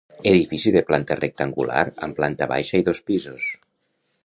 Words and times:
Edifici 0.29 0.71
de 0.75 0.81
planta 0.87 1.17
rectangular, 1.19 1.83
amb 2.07 2.19
planta 2.21 2.49
baixa 2.55 2.83
i 2.85 2.89
dos 2.91 3.05
pisos. 3.11 3.49